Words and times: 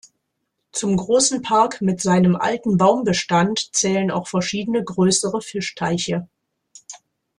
Zum 0.71 0.97
großen 0.97 1.43
Park 1.43 1.79
mit 1.79 2.01
seinem 2.01 2.35
alten 2.35 2.75
Baumbestand 2.77 3.69
zählen 3.75 4.09
auch 4.09 4.27
verschiedene 4.27 4.83
größere 4.83 5.41
Fischteiche. 5.43 6.27